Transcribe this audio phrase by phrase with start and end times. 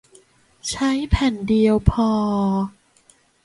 [0.69, 2.09] ใช้แผ่นเดียวพอ